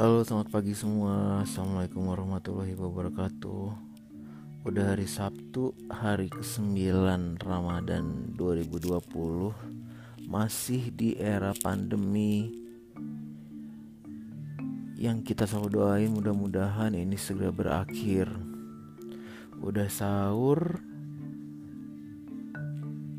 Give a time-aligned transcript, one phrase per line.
[0.00, 1.44] Halo selamat pagi semua.
[1.44, 3.76] Assalamualaikum warahmatullahi wabarakatuh.
[4.64, 6.72] Udah hari Sabtu Hari ke-9
[7.36, 8.88] Ramadan 2020
[10.24, 12.48] Masih di era pandemi.
[14.96, 18.32] Yang kita selalu doain mudah-mudahan ini segera berakhir.
[19.60, 20.80] Udah sahur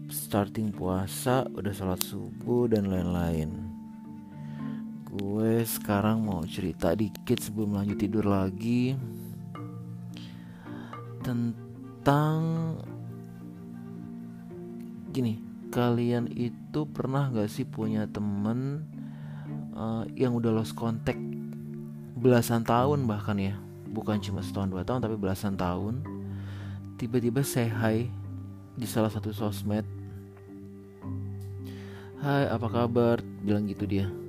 [0.09, 3.72] Starting puasa Udah sholat subuh dan lain-lain
[5.13, 8.97] gue sekarang mau cerita dikit sebelum lanjut tidur lagi.
[11.21, 12.41] Tentang
[15.13, 15.37] gini
[15.69, 18.89] kalian itu pernah gak sih punya temen
[19.77, 21.21] uh, yang udah lost contact
[22.17, 23.53] belasan tahun bahkan ya?
[23.93, 26.01] Bukan cuma setahun dua tahun tapi belasan tahun.
[26.97, 28.09] Tiba-tiba say hi
[28.73, 29.85] di salah satu sosmed.
[32.17, 33.21] Hai apa kabar?
[33.45, 34.22] Bilang gitu dia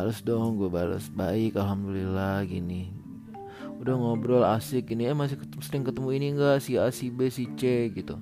[0.00, 2.88] Balas dong gue balas Baik alhamdulillah gini.
[3.84, 7.28] Udah ngobrol asik ini Eh masih ketemu, sering ketemu ini enggak Si A si B
[7.28, 8.16] si C gitu.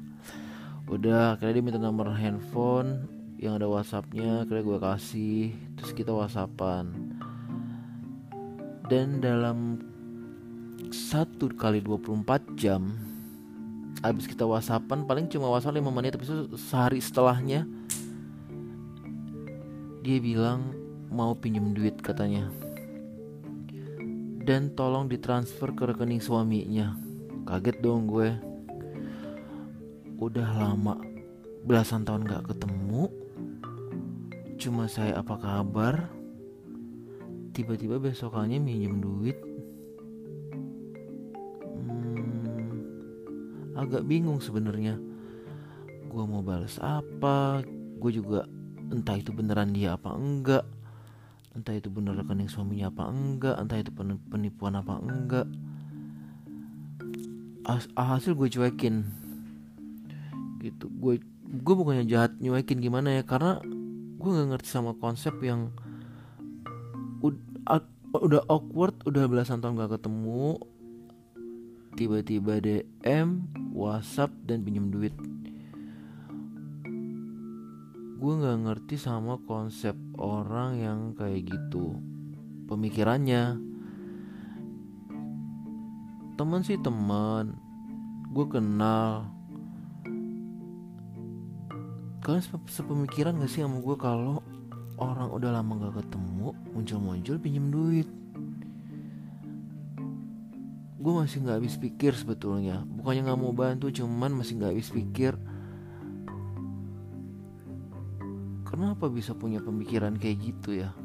[0.91, 3.07] Udah akhirnya dia minta nomor handphone
[3.39, 5.43] Yang ada whatsappnya Akhirnya gue kasih
[5.79, 6.91] Terus kita whatsappan.
[8.91, 9.79] Dan dalam
[10.91, 12.91] satu kali 24 jam
[14.03, 16.27] Abis kita whatsappan Paling cuma whatsapp 5 menit Tapi
[16.59, 17.71] sehari setelahnya
[20.03, 22.53] Dia bilang mau pinjem duit katanya.
[24.45, 26.97] Dan tolong ditransfer ke rekening suaminya.
[27.45, 28.33] Kaget dong gue.
[30.21, 30.97] Udah lama
[31.65, 33.13] belasan tahun gak ketemu.
[34.57, 36.09] Cuma saya apa kabar?
[37.53, 39.37] Tiba-tiba besokannya minjem duit.
[41.85, 42.73] Hmm,
[43.77, 44.97] agak bingung sebenarnya.
[46.09, 47.61] Gue mau balas apa?
[48.01, 48.49] Gue juga
[48.89, 50.65] entah itu beneran dia apa enggak
[51.59, 53.91] entah itu benar rekening suaminya apa enggak entah itu
[54.31, 55.47] penipuan apa enggak.
[57.99, 59.05] Hasil gue cuekin.
[60.63, 60.87] Gitu.
[61.03, 63.59] Gue gue bukannya jahat nyuekin gimana ya karena
[64.19, 65.75] gue nggak ngerti sama konsep yang
[68.09, 70.57] udah awkward udah belasan tahun gak ketemu.
[71.99, 73.43] Tiba-tiba DM
[73.75, 75.13] WhatsApp dan pinjam duit
[78.19, 81.95] gue nggak ngerti sama konsep orang yang kayak gitu.
[82.67, 83.63] Pemikirannya.
[86.35, 87.55] Teman sih teman
[88.35, 89.31] gue kenal.
[92.27, 94.43] Kalian sepemikiran gak sih sama gue kalau
[94.99, 98.09] orang udah lama gak ketemu muncul-muncul pinjem duit?
[100.99, 102.83] Gue masih nggak habis pikir sebetulnya.
[102.83, 105.39] Bukannya nggak mau bantu cuman masih nggak habis pikir
[108.89, 110.97] kenapa bisa punya pemikiran kayak gitu ya?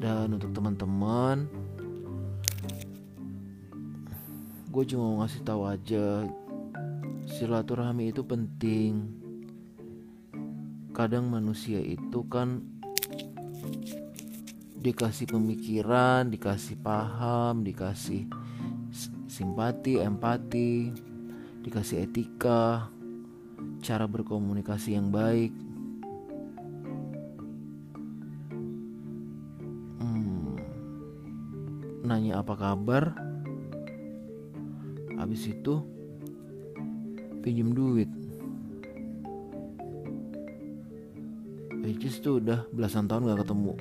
[0.00, 1.44] Dan untuk teman-teman
[4.72, 6.24] gue cuma mau ngasih tahu aja
[7.28, 9.12] silaturahmi itu penting.
[10.96, 12.64] Kadang manusia itu kan
[14.80, 18.24] dikasih pemikiran dikasih paham dikasih
[19.28, 20.88] simpati empati
[21.60, 22.88] dikasih etika
[23.80, 25.54] cara berkomunikasi yang baik.
[30.02, 30.58] Hmm,
[32.04, 33.16] nanya apa kabar,
[35.16, 35.82] habis itu
[37.40, 38.10] pinjem duit.
[41.88, 43.74] Which tuh udah belasan tahun gak ketemu.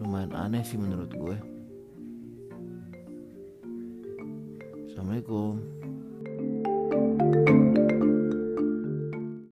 [0.00, 1.36] Lumayan aneh sih menurut gue.
[4.88, 5.60] Assalamualaikum.